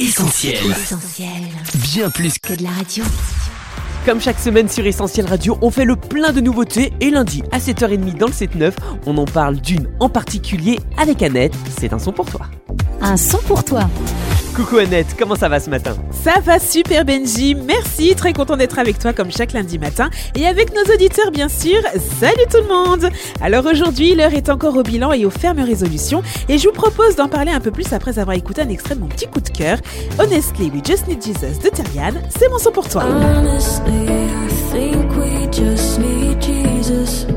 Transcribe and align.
Essentiel. 0.00 0.56
Bien 1.92 2.08
plus 2.08 2.38
que 2.38 2.54
de 2.54 2.62
la 2.62 2.70
radio. 2.70 3.04
Comme 4.06 4.18
chaque 4.18 4.38
semaine 4.38 4.66
sur 4.66 4.86
Essentiel 4.86 5.26
Radio, 5.26 5.58
on 5.60 5.70
fait 5.70 5.84
le 5.84 5.94
plein 5.94 6.32
de 6.32 6.40
nouveautés 6.40 6.94
et 7.00 7.10
lundi 7.10 7.42
à 7.52 7.58
7h30 7.58 8.16
dans 8.16 8.28
le 8.28 8.32
7-9, 8.32 8.72
on 9.04 9.18
en 9.18 9.26
parle 9.26 9.56
d'une 9.56 9.90
en 10.00 10.08
particulier 10.08 10.80
avec 10.96 11.22
Annette. 11.22 11.52
C'est 11.78 11.92
un 11.92 11.98
son 11.98 12.12
pour 12.12 12.24
toi. 12.24 12.46
Un 13.02 13.18
son 13.18 13.36
pour 13.46 13.62
toi. 13.62 13.90
Coucou 14.60 14.76
Annette, 14.76 15.16
comment 15.18 15.36
ça 15.36 15.48
va 15.48 15.58
ce 15.58 15.70
matin 15.70 15.96
Ça 16.12 16.38
va 16.42 16.58
super 16.58 17.06
Benji, 17.06 17.54
merci, 17.54 18.14
très 18.14 18.34
content 18.34 18.58
d'être 18.58 18.78
avec 18.78 18.98
toi 18.98 19.14
comme 19.14 19.32
chaque 19.32 19.54
lundi 19.54 19.78
matin 19.78 20.10
et 20.34 20.46
avec 20.46 20.74
nos 20.74 20.82
auditeurs 20.92 21.30
bien 21.30 21.48
sûr. 21.48 21.80
Salut 22.20 22.44
tout 22.50 22.58
le 22.58 22.68
monde 22.68 23.10
Alors 23.40 23.64
aujourd'hui, 23.64 24.14
l'heure 24.14 24.34
est 24.34 24.50
encore 24.50 24.76
au 24.76 24.82
bilan 24.82 25.14
et 25.14 25.24
aux 25.24 25.30
fermes 25.30 25.60
résolutions 25.60 26.22
et 26.50 26.58
je 26.58 26.68
vous 26.68 26.74
propose 26.74 27.16
d'en 27.16 27.26
parler 27.26 27.52
un 27.52 27.60
peu 27.60 27.70
plus 27.70 27.90
après 27.94 28.18
avoir 28.18 28.36
écouté 28.36 28.60
un 28.60 28.68
extrait 28.68 28.96
de 28.96 29.00
mon 29.00 29.08
petit 29.08 29.26
coup 29.28 29.40
de 29.40 29.48
cœur. 29.48 29.78
Honestly, 30.18 30.70
We 30.74 30.82
Just 30.86 31.08
Need 31.08 31.24
Jesus 31.24 31.58
de 31.64 31.70
Terriane, 31.70 32.20
c'est 32.38 32.50
mon 32.50 32.58
son 32.58 32.70
pour 32.70 32.86
toi. 32.86 33.04
Honestly, 33.04 34.08
I 34.10 34.48
think 34.70 35.16
we 35.16 35.48
just 35.50 35.98
need 35.98 36.38
Jesus. 36.42 37.29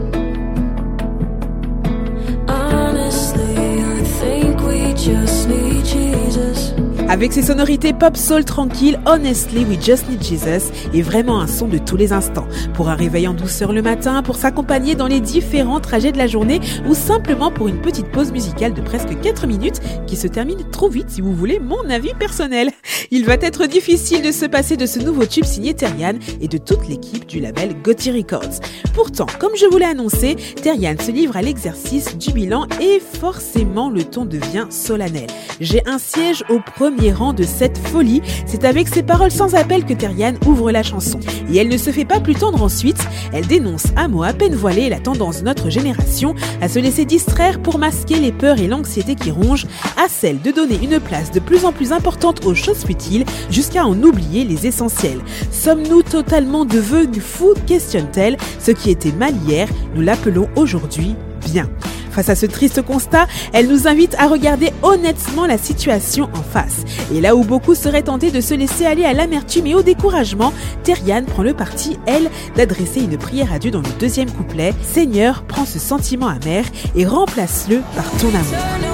Avec 7.13 7.31
ses 7.31 7.43
sonorités 7.43 7.93
pop 7.93 8.17
soul 8.17 8.43
tranquilles, 8.43 8.99
Honestly 9.05 9.65
We 9.65 9.77
Just 9.79 10.09
Need 10.09 10.23
Jesus 10.23 10.71
est 10.95 11.03
vraiment 11.03 11.39
un 11.39 11.45
son 11.45 11.67
de 11.67 11.77
tous 11.77 11.95
les 11.95 12.11
instants. 12.11 12.47
Pour 12.73 12.89
un 12.89 12.95
réveil 12.95 13.27
en 13.27 13.35
douceur 13.35 13.71
le 13.71 13.83
matin, 13.83 14.23
pour 14.23 14.35
s'accompagner 14.35 14.95
dans 14.95 15.05
les 15.05 15.19
différents 15.19 15.79
trajets 15.79 16.11
de 16.11 16.17
la 16.17 16.25
journée 16.25 16.59
ou 16.87 16.95
simplement 16.95 17.51
pour 17.51 17.67
une 17.67 17.81
petite 17.81 18.07
pause 18.07 18.31
musicale 18.31 18.73
de 18.73 18.81
presque 18.81 19.21
4 19.21 19.45
minutes 19.45 19.79
qui 20.07 20.15
se 20.15 20.25
termine 20.25 20.67
trop 20.71 20.89
vite 20.89 21.11
si 21.11 21.21
vous 21.21 21.35
voulez 21.35 21.59
mon 21.59 21.87
avis 21.87 22.15
personnel. 22.15 22.71
Il 23.11 23.25
va 23.25 23.35
être 23.35 23.67
difficile 23.67 24.23
de 24.23 24.31
se 24.31 24.47
passer 24.47 24.75
de 24.75 24.87
ce 24.87 24.97
nouveau 24.97 25.27
tube 25.27 25.45
signé 25.45 25.75
Terrian 25.75 26.13
et 26.41 26.47
de 26.47 26.57
toute 26.57 26.87
l'équipe 26.87 27.27
du 27.27 27.39
label 27.39 27.75
Gotti 27.83 28.11
Records. 28.11 28.59
Pourtant, 28.95 29.27
comme 29.37 29.55
je 29.55 29.67
vous 29.67 29.77
l'ai 29.77 29.85
annoncé, 29.85 30.35
Terrian 30.63 30.95
se 30.99 31.11
livre 31.11 31.37
à 31.37 31.43
l'exercice 31.43 32.17
du 32.17 32.31
bilan 32.31 32.65
et 32.81 32.99
forcément 32.99 33.91
le 33.91 34.03
ton 34.03 34.25
devient 34.25 34.65
solennel. 34.71 35.27
J'ai 35.59 35.83
un 35.85 35.99
siège 35.99 36.43
au 36.49 36.59
premier 36.59 37.02
rang 37.11 37.33
de 37.33 37.43
cette 37.43 37.77
folie. 37.77 38.21
C'est 38.45 38.65
avec 38.65 38.87
ces 38.87 39.03
paroles 39.03 39.31
sans 39.31 39.55
appel 39.55 39.85
que 39.85 39.93
Terriane 39.93 40.37
ouvre 40.45 40.71
la 40.71 40.83
chanson. 40.83 41.19
Et 41.51 41.57
elle 41.57 41.67
ne 41.67 41.77
se 41.77 41.91
fait 41.91 42.05
pas 42.05 42.19
plus 42.19 42.35
tendre 42.35 42.63
ensuite. 42.63 43.03
Elle 43.33 43.47
dénonce 43.47 43.87
à 43.95 44.07
mots 44.07 44.23
à 44.23 44.33
peine 44.33 44.55
voilés 44.55 44.89
la 44.89 44.99
tendance 44.99 45.39
de 45.39 45.45
notre 45.45 45.69
génération 45.69 46.35
à 46.61 46.69
se 46.69 46.79
laisser 46.79 47.05
distraire 47.05 47.61
pour 47.61 47.79
masquer 47.79 48.19
les 48.19 48.31
peurs 48.31 48.59
et 48.59 48.67
l'anxiété 48.67 49.15
qui 49.15 49.31
rongent, 49.31 49.67
à 49.97 50.07
celle 50.07 50.41
de 50.41 50.51
donner 50.51 50.79
une 50.81 50.99
place 50.99 51.31
de 51.31 51.39
plus 51.39 51.65
en 51.65 51.71
plus 51.71 51.91
importante 51.91 52.45
aux 52.45 52.55
choses 52.55 52.85
futiles 52.85 53.25
jusqu'à 53.49 53.85
en 53.85 54.01
oublier 54.01 54.43
les 54.45 54.67
essentiels. 54.67 55.21
Sommes-nous 55.51 56.03
totalement 56.03 56.65
devenus 56.65 57.23
fous 57.23 57.53
questionne-t-elle. 57.65 58.37
Ce 58.59 58.71
qui 58.71 58.91
était 58.91 59.11
mal 59.11 59.33
hier, 59.47 59.67
nous 59.95 60.01
l'appelons 60.01 60.47
aujourd'hui 60.55 61.15
bien. 61.45 61.69
Face 62.13 62.29
à 62.29 62.35
ce 62.35 62.45
triste 62.45 62.81
constat, 62.81 63.27
elle 63.53 63.67
nous 63.67 63.87
invite 63.87 64.15
à 64.19 64.27
regarder 64.27 64.71
honnêtement 64.83 65.45
la 65.45 65.57
situation 65.57 66.29
en 66.33 66.43
face. 66.43 66.83
Et 67.13 67.21
là 67.21 67.35
où 67.35 67.43
beaucoup 67.43 67.75
seraient 67.75 68.03
tentés 68.03 68.31
de 68.31 68.41
se 68.41 68.53
laisser 68.53 68.85
aller 68.85 69.05
à 69.05 69.13
l'amertume 69.13 69.67
et 69.67 69.75
au 69.75 69.81
découragement, 69.81 70.53
Terriane 70.83 71.25
prend 71.25 71.43
le 71.43 71.53
parti, 71.53 71.97
elle, 72.05 72.29
d'adresser 72.55 73.01
une 73.01 73.17
prière 73.17 73.51
à 73.51 73.59
Dieu 73.59 73.71
dans 73.71 73.81
le 73.81 73.99
deuxième 73.99 74.31
couplet. 74.31 74.73
Seigneur, 74.83 75.43
prends 75.47 75.65
ce 75.65 75.79
sentiment 75.79 76.27
amer 76.27 76.65
et 76.95 77.05
remplace-le 77.05 77.81
par 77.95 78.09
ton 78.17 78.29
amour. 78.29 78.92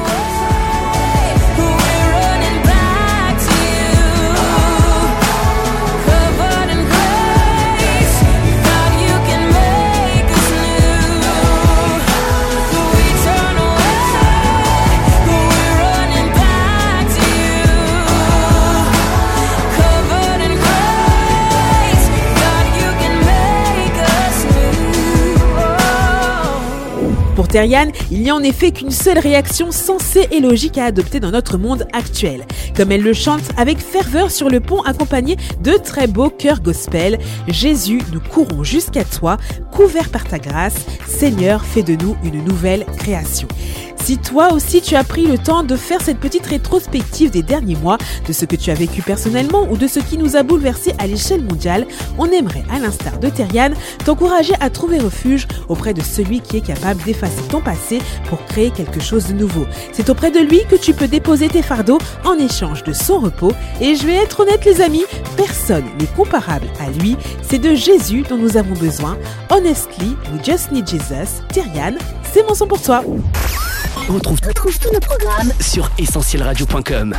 Terriane, 27.48 27.92
il 28.12 28.22
n'y 28.22 28.30
a 28.30 28.36
en 28.36 28.44
effet 28.44 28.72
qu'une 28.72 28.92
seule 28.92 29.20
réaction 29.20 29.72
sensée 29.72 30.28
et 30.32 30.40
logique 30.40 30.78
à 30.78 30.86
adopter 30.86 31.20
dans 31.20 31.32
notre 31.32 31.58
monde 31.58 31.88
actuel. 31.94 32.46
Comme 32.76 32.92
elle 32.92 33.04
le 33.04 33.14
chante 33.14 33.44
avec 33.58 33.80
ferveur 33.80 34.32
sur 34.32 34.50
le 34.50 34.60
pont 34.60 34.82
accompagné 34.82 35.38
de 35.62 35.74
très 35.74 36.08
beaux 36.08 36.30
chœurs 36.30 36.62
gospel, 36.62 37.20
Jésus, 37.48 38.02
nous 38.14 38.22
courons 38.22 38.64
jusqu'à 38.64 39.04
toi, 39.04 39.38
couverts 39.72 40.10
par 40.10 40.26
ta 40.26 40.40
grâce, 40.40 40.86
Seigneur, 41.08 41.64
fais 41.64 41.84
de 41.84 41.96
nous 41.96 42.16
une 42.24 42.44
nouvelle 42.44 42.86
création. 42.98 43.48
Si 44.04 44.18
toi 44.18 44.54
aussi 44.54 44.82
tu 44.82 44.96
as 44.96 45.04
pris 45.04 45.28
le 45.28 45.38
temps 45.38 45.62
de 45.62 45.76
faire 45.76 46.02
cette 46.02 46.20
petite 46.20 46.48
rétrospective 46.48 47.30
des 47.30 47.44
derniers 47.44 47.76
mois, 47.76 47.98
de 48.28 48.34
ce 48.34 48.46
que 48.46 48.56
tu 48.56 48.72
as 48.72 48.74
vécu 48.74 49.04
personnellement 49.04 49.68
ou 49.70 49.78
de 49.78 49.88
ce 49.88 50.00
qui 50.00 50.18
nous 50.18 50.36
a 50.36 50.42
bouleversé 50.42 50.94
à 50.98 51.06
l'échelle 51.06 51.44
mondiale, 51.44 51.86
on 52.18 52.26
aimerait, 52.26 52.64
à 52.72 52.80
l'instar 52.80 53.20
de 53.20 53.30
Terriane, 53.30 53.76
t'encourager 54.06 54.54
à 54.62 54.72
trouver 54.72 54.98
refuge 54.98 55.48
auprès 55.68 55.94
de 55.94 56.02
celui 56.02 56.40
qui 56.40 56.58
est 56.58 56.66
capable 56.66 57.04
d'effacer 57.04 57.29
ton 57.50 57.62
passé 57.62 58.00
pour 58.30 58.44
créer 58.46 58.72
quelque 58.72 59.00
chose 59.00 59.28
de 59.28 59.34
nouveau. 59.34 59.66
C'est 59.92 60.10
auprès 60.10 60.32
de 60.32 60.40
lui 60.40 60.62
que 60.70 60.76
tu 60.76 60.94
peux 60.94 61.08
déposer 61.08 61.50
tes 61.50 61.62
fardeaux 61.62 62.00
en 62.26 62.38
échange 62.38 62.84
de 62.84 62.94
son 62.94 63.20
repos. 63.20 63.54
Et 63.82 63.96
je 63.96 64.06
vais 64.06 64.16
être 64.16 64.42
honnête 64.42 64.66
les 64.66 64.82
amis, 64.82 65.06
personne 65.38 65.86
n'est 66.00 66.08
comparable 66.08 66.68
à 66.80 66.90
lui. 66.92 67.18
C'est 67.42 67.60
de 67.60 67.76
Jésus 67.76 68.24
dont 68.28 68.38
nous 68.38 68.58
avons 68.58 68.76
besoin. 68.76 69.18
Honestly, 69.50 70.16
we 70.32 70.44
just 70.44 70.72
need 70.72 70.88
Jesus. 70.88 71.42
Terriane, 71.52 71.98
c'est 72.32 72.48
mon 72.48 72.56
son 72.56 72.68
pour 72.68 72.82
toi. 72.82 73.04
On 74.10 74.14
retrouve, 74.14 74.40
tous 74.42 74.92
nos 74.94 75.00
programmes 75.00 75.52
sur 75.60 75.90
essentielradio.com. 75.98 77.16